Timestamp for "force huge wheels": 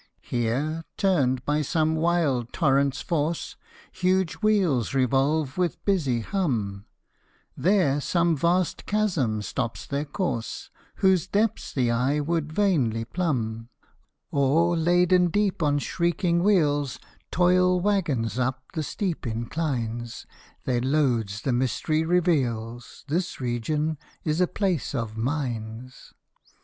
3.03-4.95